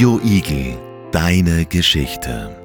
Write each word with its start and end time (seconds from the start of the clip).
Radio 0.00 0.18
Igel, 0.24 0.78
deine 1.12 1.66
Geschichte. 1.66 2.56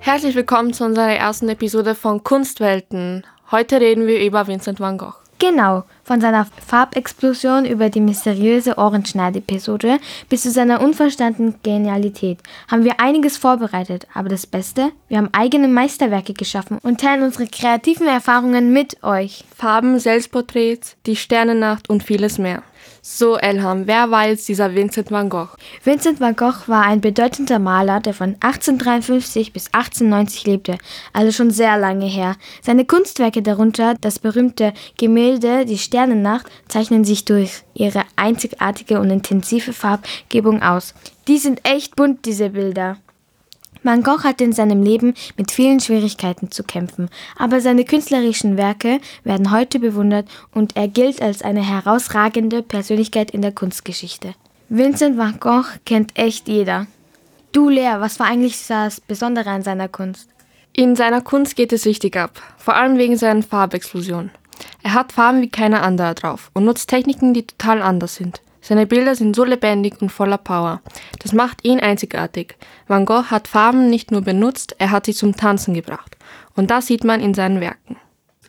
Herzlich 0.00 0.34
willkommen 0.34 0.72
zu 0.72 0.84
unserer 0.84 1.12
ersten 1.12 1.48
Episode 1.48 1.94
von 1.94 2.24
Kunstwelten. 2.24 3.22
Heute 3.52 3.80
reden 3.80 4.08
wir 4.08 4.20
über 4.26 4.48
Vincent 4.48 4.80
van 4.80 4.98
Gogh. 4.98 5.14
Genau, 5.38 5.84
von 6.02 6.20
seiner 6.20 6.44
Farbexplosion 6.66 7.66
über 7.66 7.88
die 7.88 8.00
mysteriöse 8.00 8.78
Ohrenschneid-Episode 8.78 10.00
bis 10.28 10.42
zu 10.42 10.50
seiner 10.50 10.80
unverstandenen 10.80 11.54
Genialität 11.62 12.40
haben 12.68 12.82
wir 12.82 12.98
einiges 12.98 13.36
vorbereitet, 13.36 14.08
aber 14.12 14.28
das 14.28 14.44
Beste, 14.44 14.90
wir 15.06 15.18
haben 15.18 15.30
eigene 15.30 15.68
Meisterwerke 15.68 16.32
geschaffen 16.32 16.78
und 16.82 17.00
teilen 17.00 17.22
unsere 17.22 17.46
kreativen 17.46 18.08
Erfahrungen 18.08 18.72
mit 18.72 19.04
euch. 19.04 19.44
Farben, 19.56 20.00
Selbstporträts, 20.00 20.96
die 21.06 21.14
Sternennacht 21.14 21.88
und 21.88 22.02
vieles 22.02 22.38
mehr. 22.38 22.64
So, 23.08 23.36
Elham, 23.36 23.86
wer 23.86 24.10
war 24.10 24.26
jetzt 24.26 24.48
dieser 24.48 24.74
Vincent 24.74 25.12
van 25.12 25.28
Gogh? 25.28 25.54
Vincent 25.84 26.18
van 26.18 26.34
Gogh 26.34 26.66
war 26.66 26.82
ein 26.82 27.00
bedeutender 27.00 27.60
Maler, 27.60 28.00
der 28.00 28.12
von 28.14 28.34
1853 28.40 29.52
bis 29.52 29.68
1890 29.68 30.44
lebte, 30.44 30.76
also 31.12 31.30
schon 31.30 31.52
sehr 31.52 31.78
lange 31.78 32.06
her. 32.06 32.34
Seine 32.62 32.84
Kunstwerke, 32.84 33.42
darunter 33.42 33.94
das 34.00 34.18
berühmte 34.18 34.72
Gemälde 34.98 35.66
Die 35.66 35.78
Sternennacht, 35.78 36.46
zeichnen 36.66 37.04
sich 37.04 37.24
durch 37.24 37.62
ihre 37.74 38.02
einzigartige 38.16 38.98
und 38.98 39.10
intensive 39.10 39.72
Farbgebung 39.72 40.62
aus. 40.62 40.92
Die 41.28 41.38
sind 41.38 41.60
echt 41.62 41.94
bunt, 41.94 42.24
diese 42.26 42.50
Bilder. 42.50 42.96
Van 43.86 44.02
Gogh 44.02 44.24
hatte 44.24 44.42
in 44.42 44.52
seinem 44.52 44.82
Leben 44.82 45.14
mit 45.36 45.52
vielen 45.52 45.78
Schwierigkeiten 45.78 46.50
zu 46.50 46.64
kämpfen, 46.64 47.08
aber 47.38 47.60
seine 47.60 47.84
künstlerischen 47.84 48.56
Werke 48.56 48.98
werden 49.22 49.52
heute 49.52 49.78
bewundert 49.78 50.28
und 50.52 50.74
er 50.74 50.88
gilt 50.88 51.22
als 51.22 51.42
eine 51.42 51.62
herausragende 51.62 52.64
Persönlichkeit 52.64 53.30
in 53.30 53.42
der 53.42 53.52
Kunstgeschichte. 53.52 54.34
Vincent 54.68 55.16
van 55.16 55.38
Gogh 55.38 55.68
kennt 55.84 56.18
echt 56.18 56.48
jeder. 56.48 56.88
Du, 57.52 57.68
Lea, 57.68 57.94
was 57.98 58.18
war 58.18 58.26
eigentlich 58.26 58.66
das 58.66 59.00
Besondere 59.00 59.50
an 59.50 59.62
seiner 59.62 59.88
Kunst? 59.88 60.28
In 60.72 60.96
seiner 60.96 61.20
Kunst 61.20 61.54
geht 61.54 61.72
es 61.72 61.86
richtig 61.86 62.16
ab, 62.16 62.42
vor 62.58 62.74
allem 62.74 62.98
wegen 62.98 63.16
seiner 63.16 63.44
Farbexplosion. 63.44 64.32
Er 64.82 64.94
hat 64.94 65.12
Farben 65.12 65.42
wie 65.42 65.48
keiner 65.48 65.84
andere 65.84 66.16
drauf 66.16 66.50
und 66.54 66.64
nutzt 66.64 66.90
Techniken, 66.90 67.34
die 67.34 67.46
total 67.46 67.82
anders 67.82 68.16
sind. 68.16 68.40
Seine 68.66 68.84
Bilder 68.84 69.14
sind 69.14 69.36
so 69.36 69.44
lebendig 69.44 70.02
und 70.02 70.10
voller 70.10 70.38
Power. 70.38 70.80
Das 71.20 71.32
macht 71.32 71.64
ihn 71.64 71.78
einzigartig. 71.78 72.56
Van 72.88 73.04
Gogh 73.04 73.30
hat 73.30 73.46
Farben 73.46 73.90
nicht 73.90 74.10
nur 74.10 74.22
benutzt, 74.22 74.74
er 74.78 74.90
hat 74.90 75.06
sie 75.06 75.14
zum 75.14 75.36
Tanzen 75.36 75.72
gebracht. 75.72 76.16
Und 76.56 76.72
das 76.72 76.88
sieht 76.88 77.04
man 77.04 77.20
in 77.20 77.32
seinen 77.32 77.60
Werken. 77.60 77.96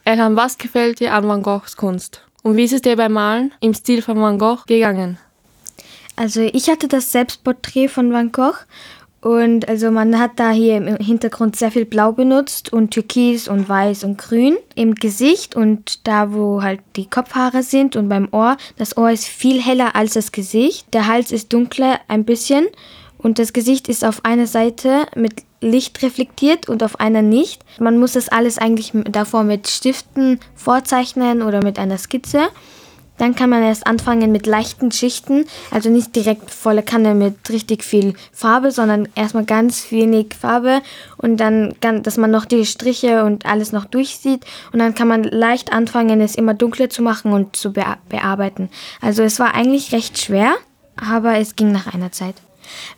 Elham, 0.05 0.35
was 0.35 0.57
gefällt 0.57 1.01
dir 1.01 1.13
an 1.13 1.27
Van 1.27 1.43
Goghs 1.43 1.77
Kunst? 1.77 2.23
Und 2.41 2.57
wie 2.57 2.63
ist 2.63 2.73
es 2.73 2.81
dir 2.81 2.95
beim 2.95 3.13
Malen 3.13 3.53
im 3.59 3.75
Stil 3.75 4.01
von 4.01 4.19
Van 4.19 4.39
Gogh 4.39 4.63
gegangen? 4.65 5.19
Also 6.15 6.41
ich 6.41 6.67
hatte 6.67 6.87
das 6.87 7.11
Selbstporträt 7.11 7.87
von 7.87 8.11
Van 8.11 8.31
Gogh 8.31 8.57
und 9.21 9.67
also 9.67 9.89
man 9.89 10.19
hat 10.19 10.31
da 10.35 10.51
hier 10.51 10.77
im 10.77 10.95
Hintergrund 10.97 11.55
sehr 11.55 11.71
viel 11.71 11.85
Blau 11.85 12.11
benutzt 12.11 12.71
und 12.71 12.91
Türkis 12.91 13.47
und 13.47 13.67
Weiß 13.67 14.03
und 14.03 14.17
Grün 14.17 14.57
im 14.75 14.93
Gesicht 14.93 15.55
und 15.55 16.07
da, 16.07 16.33
wo 16.33 16.61
halt 16.61 16.81
die 16.95 17.09
Kopfhaare 17.09 17.63
sind 17.63 17.95
und 17.95 18.09
beim 18.09 18.27
Ohr. 18.31 18.57
Das 18.77 18.95
Ohr 18.95 19.09
ist 19.09 19.25
viel 19.25 19.61
heller 19.61 19.95
als 19.95 20.13
das 20.13 20.31
Gesicht. 20.31 20.93
Der 20.93 21.07
Hals 21.07 21.31
ist 21.31 21.51
dunkler 21.51 21.99
ein 22.07 22.25
bisschen 22.25 22.67
und 23.17 23.39
das 23.39 23.53
Gesicht 23.53 23.87
ist 23.87 24.05
auf 24.05 24.23
einer 24.23 24.45
Seite 24.45 25.07
mit 25.15 25.43
Licht 25.61 26.03
reflektiert 26.03 26.69
und 26.69 26.83
auf 26.83 26.99
einer 26.99 27.23
nicht. 27.23 27.65
Man 27.79 27.97
muss 27.97 28.13
das 28.13 28.29
alles 28.29 28.59
eigentlich 28.59 28.91
davor 29.09 29.43
mit 29.43 29.67
Stiften 29.67 30.39
vorzeichnen 30.55 31.41
oder 31.41 31.63
mit 31.63 31.79
einer 31.79 31.97
Skizze. 31.97 32.49
Dann 33.17 33.35
kann 33.35 33.49
man 33.49 33.63
erst 33.63 33.87
anfangen 33.87 34.31
mit 34.31 34.45
leichten 34.45 34.91
Schichten, 34.91 35.45
also 35.71 35.89
nicht 35.89 36.15
direkt 36.15 36.51
volle 36.51 36.83
Kanne 36.83 37.15
mit 37.15 37.49
richtig 37.49 37.83
viel 37.83 38.13
Farbe, 38.31 38.71
sondern 38.71 39.07
erstmal 39.15 39.45
ganz 39.45 39.91
wenig 39.91 40.35
Farbe 40.39 40.81
und 41.17 41.37
dann, 41.37 41.75
dass 41.79 42.17
man 42.17 42.31
noch 42.31 42.45
die 42.45 42.65
Striche 42.65 43.23
und 43.23 43.45
alles 43.45 43.71
noch 43.71 43.85
durchsieht 43.85 44.45
und 44.71 44.79
dann 44.79 44.95
kann 44.95 45.07
man 45.07 45.23
leicht 45.23 45.73
anfangen, 45.73 46.21
es 46.21 46.35
immer 46.35 46.53
dunkler 46.53 46.89
zu 46.89 47.01
machen 47.01 47.31
und 47.31 47.55
zu 47.55 47.73
bearbeiten. 47.73 48.69
Also 49.01 49.23
es 49.23 49.39
war 49.39 49.55
eigentlich 49.55 49.91
recht 49.91 50.19
schwer, 50.19 50.53
aber 50.95 51.37
es 51.37 51.55
ging 51.55 51.71
nach 51.71 51.93
einer 51.93 52.11
Zeit. 52.11 52.35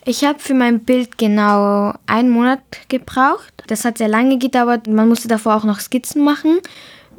Ich 0.06 0.24
habe 0.24 0.40
für 0.40 0.54
mein 0.54 0.80
Bild 0.80 1.18
genau 1.18 1.94
einen 2.08 2.30
Monat 2.30 2.62
gebraucht. 2.88 3.54
Das 3.68 3.86
hat 3.86 3.98
sehr 3.98 4.08
lange 4.08 4.38
gedauert. 4.40 4.88
Man 4.88 5.08
musste 5.08 5.28
davor 5.28 5.56
auch 5.56 5.64
noch 5.64 5.80
Skizzen 5.80 6.24
machen. 6.24 6.60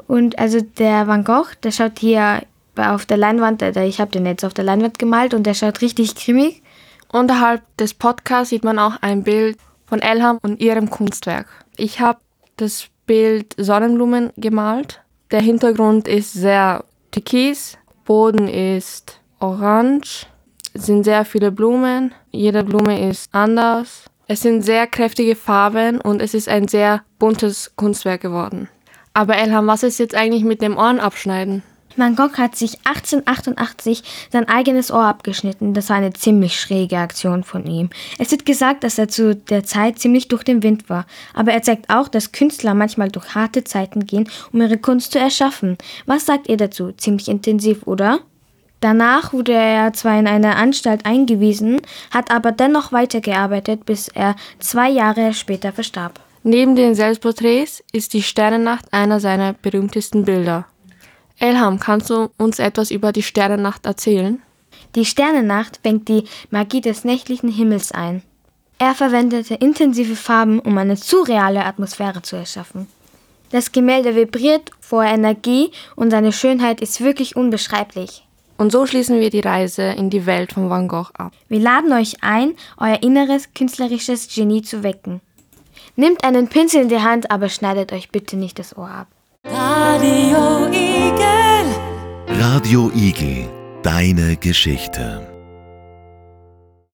Und 0.08 0.38
also 0.38 0.60
der 0.60 1.06
Van 1.06 1.22
Gogh, 1.22 1.46
der 1.62 1.70
schaut 1.70 2.00
hier 2.00 2.42
auf 2.80 3.06
der 3.06 3.16
Leinwand, 3.16 3.62
ich 3.62 4.00
habe 4.00 4.10
den 4.10 4.26
jetzt 4.26 4.44
auf 4.44 4.54
der 4.54 4.64
Leinwand 4.64 4.98
gemalt 4.98 5.34
und 5.34 5.44
der 5.44 5.54
schaut 5.54 5.80
richtig 5.80 6.14
grimmig. 6.14 6.62
Unterhalb 7.12 7.62
des 7.76 7.94
Podcasts 7.94 8.50
sieht 8.50 8.64
man 8.64 8.78
auch 8.78 8.96
ein 9.00 9.24
Bild 9.24 9.58
von 9.86 10.00
Elham 10.00 10.38
und 10.42 10.60
ihrem 10.60 10.90
Kunstwerk. 10.90 11.46
Ich 11.76 12.00
habe 12.00 12.20
das 12.56 12.88
Bild 13.06 13.54
Sonnenblumen 13.56 14.30
gemalt. 14.36 15.02
Der 15.30 15.40
Hintergrund 15.40 16.06
ist 16.06 16.32
sehr 16.32 16.84
türkis, 17.10 17.76
Boden 18.04 18.48
ist 18.48 19.20
orange, 19.40 20.26
es 20.72 20.86
sind 20.86 21.04
sehr 21.04 21.24
viele 21.24 21.50
Blumen, 21.50 22.14
jede 22.30 22.62
Blume 22.62 23.08
ist 23.08 23.28
anders. 23.32 24.04
Es 24.28 24.42
sind 24.42 24.62
sehr 24.62 24.86
kräftige 24.86 25.34
Farben 25.34 26.00
und 26.00 26.22
es 26.22 26.34
ist 26.34 26.48
ein 26.48 26.69
sehr 26.69 27.02
buntes 27.19 27.72
Kunstwerk 27.74 28.20
geworden. 28.20 28.69
Aber 29.12 29.36
Elham, 29.36 29.66
was 29.66 29.82
ist 29.82 29.98
jetzt 29.98 30.14
eigentlich 30.14 30.44
mit 30.44 30.62
dem 30.62 30.76
Ohrenabschneiden? 30.76 31.64
Van 31.96 32.14
Gogh 32.14 32.38
hat 32.38 32.56
sich 32.56 32.78
1888 32.84 34.02
sein 34.30 34.48
eigenes 34.48 34.90
Ohr 34.90 35.04
abgeschnitten. 35.04 35.74
Das 35.74 35.90
war 35.90 35.96
eine 35.96 36.12
ziemlich 36.12 36.58
schräge 36.58 36.98
Aktion 36.98 37.42
von 37.42 37.66
ihm. 37.66 37.90
Es 38.18 38.30
wird 38.30 38.46
gesagt, 38.46 38.84
dass 38.84 38.98
er 38.98 39.08
zu 39.08 39.34
der 39.34 39.64
Zeit 39.64 39.98
ziemlich 39.98 40.28
durch 40.28 40.44
den 40.44 40.62
Wind 40.62 40.88
war. 40.88 41.06
Aber 41.34 41.52
er 41.52 41.62
zeigt 41.62 41.90
auch, 41.90 42.08
dass 42.08 42.32
Künstler 42.32 42.74
manchmal 42.74 43.10
durch 43.10 43.34
harte 43.34 43.64
Zeiten 43.64 44.06
gehen, 44.06 44.28
um 44.52 44.60
ihre 44.60 44.78
Kunst 44.78 45.12
zu 45.12 45.18
erschaffen. 45.18 45.76
Was 46.06 46.26
sagt 46.26 46.48
ihr 46.48 46.56
dazu? 46.56 46.92
Ziemlich 46.92 47.28
intensiv, 47.28 47.86
oder? 47.86 48.20
Danach 48.80 49.32
wurde 49.34 49.52
er 49.52 49.92
zwar 49.92 50.18
in 50.18 50.26
eine 50.26 50.56
Anstalt 50.56 51.04
eingewiesen, 51.04 51.82
hat 52.10 52.30
aber 52.30 52.50
dennoch 52.50 52.92
weitergearbeitet, 52.92 53.84
bis 53.84 54.08
er 54.08 54.36
zwei 54.58 54.88
Jahre 54.88 55.34
später 55.34 55.72
verstarb. 55.72 56.20
Neben 56.42 56.74
den 56.74 56.94
Selbstporträts 56.94 57.84
ist 57.92 58.14
die 58.14 58.22
Sternennacht 58.22 58.90
einer 58.92 59.20
seiner 59.20 59.52
berühmtesten 59.52 60.24
Bilder. 60.24 60.64
Elham, 61.40 61.80
kannst 61.80 62.10
du 62.10 62.30
uns 62.36 62.58
etwas 62.58 62.90
über 62.90 63.12
die 63.12 63.22
Sternennacht 63.22 63.86
erzählen? 63.86 64.40
Die 64.94 65.06
Sternennacht 65.06 65.80
fängt 65.82 66.08
die 66.08 66.24
Magie 66.50 66.82
des 66.82 67.04
nächtlichen 67.04 67.50
Himmels 67.50 67.92
ein. 67.92 68.22
Er 68.78 68.94
verwendete 68.94 69.54
intensive 69.54 70.16
Farben, 70.16 70.58
um 70.58 70.76
eine 70.78 70.96
surreale 70.96 71.64
Atmosphäre 71.64 72.22
zu 72.22 72.36
erschaffen. 72.36 72.86
Das 73.50 73.72
Gemälde 73.72 74.14
vibriert 74.14 74.70
vor 74.80 75.02
Energie 75.02 75.70
und 75.96 76.10
seine 76.10 76.32
Schönheit 76.32 76.80
ist 76.80 77.00
wirklich 77.00 77.36
unbeschreiblich. 77.36 78.26
Und 78.58 78.70
so 78.70 78.84
schließen 78.84 79.20
wir 79.20 79.30
die 79.30 79.40
Reise 79.40 79.82
in 79.82 80.10
die 80.10 80.26
Welt 80.26 80.52
von 80.52 80.68
Van 80.68 80.88
Gogh 80.88 81.10
ab. 81.14 81.32
Wir 81.48 81.60
laden 81.60 81.92
euch 81.92 82.22
ein, 82.22 82.54
euer 82.78 83.02
inneres 83.02 83.54
künstlerisches 83.54 84.28
Genie 84.32 84.62
zu 84.62 84.82
wecken. 84.82 85.20
Nehmt 85.96 86.24
einen 86.24 86.48
Pinsel 86.48 86.82
in 86.82 86.88
die 86.90 87.00
Hand, 87.00 87.30
aber 87.30 87.48
schneidet 87.48 87.92
euch 87.92 88.10
bitte 88.10 88.36
nicht 88.36 88.58
das 88.58 88.76
Ohr 88.76 88.90
ab. 88.90 89.08
Radio 89.44 90.68
Igel. 91.10 92.38
Radio 92.38 92.91
Igel, 92.94 93.48
deine 93.82 94.37
Geschichte. 94.37 95.39